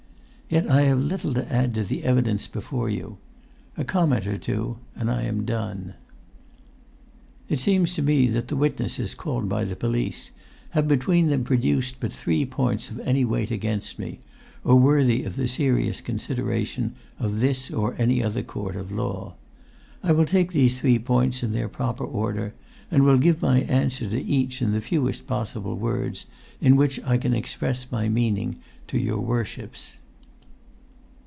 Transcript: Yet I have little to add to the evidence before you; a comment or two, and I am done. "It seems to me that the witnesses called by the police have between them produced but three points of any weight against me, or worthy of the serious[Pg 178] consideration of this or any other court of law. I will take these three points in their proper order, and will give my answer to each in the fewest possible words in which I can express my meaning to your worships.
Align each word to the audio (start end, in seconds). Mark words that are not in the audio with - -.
Yet 0.53 0.69
I 0.69 0.81
have 0.81 0.99
little 0.99 1.33
to 1.35 1.49
add 1.49 1.73
to 1.75 1.83
the 1.85 2.03
evidence 2.03 2.45
before 2.45 2.89
you; 2.89 3.19
a 3.77 3.85
comment 3.85 4.27
or 4.27 4.37
two, 4.37 4.79
and 4.97 5.09
I 5.09 5.21
am 5.21 5.45
done. 5.45 5.93
"It 7.47 7.61
seems 7.61 7.93
to 7.95 8.01
me 8.01 8.27
that 8.27 8.49
the 8.49 8.57
witnesses 8.57 9.15
called 9.15 9.47
by 9.47 9.63
the 9.63 9.77
police 9.77 10.31
have 10.71 10.89
between 10.89 11.29
them 11.29 11.45
produced 11.45 12.01
but 12.01 12.11
three 12.11 12.43
points 12.45 12.89
of 12.91 12.99
any 12.99 13.23
weight 13.23 13.49
against 13.49 13.97
me, 13.97 14.19
or 14.65 14.75
worthy 14.75 15.23
of 15.23 15.37
the 15.37 15.43
serious[Pg 15.43 16.03
178] 16.03 16.05
consideration 16.05 16.95
of 17.17 17.39
this 17.39 17.71
or 17.71 17.95
any 17.97 18.21
other 18.21 18.43
court 18.43 18.75
of 18.75 18.91
law. 18.91 19.35
I 20.03 20.11
will 20.11 20.25
take 20.25 20.51
these 20.51 20.77
three 20.77 20.99
points 20.99 21.43
in 21.43 21.53
their 21.53 21.69
proper 21.69 22.03
order, 22.03 22.53
and 22.91 23.03
will 23.03 23.17
give 23.17 23.41
my 23.41 23.61
answer 23.61 24.09
to 24.09 24.21
each 24.21 24.61
in 24.61 24.73
the 24.73 24.81
fewest 24.81 25.27
possible 25.27 25.77
words 25.77 26.25
in 26.59 26.75
which 26.75 26.99
I 27.05 27.15
can 27.15 27.33
express 27.33 27.89
my 27.89 28.09
meaning 28.09 28.57
to 28.87 28.97
your 28.97 29.21
worships. 29.21 29.95